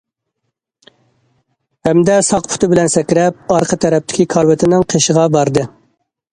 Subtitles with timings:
[1.89, 1.99] ھەمدە
[2.29, 5.71] ساق پۇتى بىلەن سەكرەپ ئارقا تەرەپتىكى كارىۋىتىنىڭ قېشىغا باردى.